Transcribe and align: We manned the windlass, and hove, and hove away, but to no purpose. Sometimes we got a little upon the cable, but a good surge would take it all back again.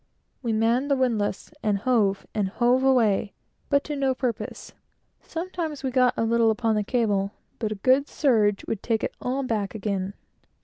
We 0.41 0.51
manned 0.51 0.89
the 0.89 0.95
windlass, 0.95 1.51
and 1.61 1.77
hove, 1.77 2.25
and 2.33 2.49
hove 2.49 2.83
away, 2.83 3.33
but 3.69 3.83
to 3.83 3.95
no 3.95 4.15
purpose. 4.15 4.73
Sometimes 5.21 5.83
we 5.83 5.91
got 5.91 6.15
a 6.17 6.23
little 6.25 6.49
upon 6.49 6.73
the 6.73 6.83
cable, 6.83 7.33
but 7.59 7.71
a 7.71 7.75
good 7.75 8.07
surge 8.09 8.65
would 8.67 8.81
take 8.81 9.03
it 9.03 9.13
all 9.21 9.43
back 9.43 9.75
again. 9.75 10.15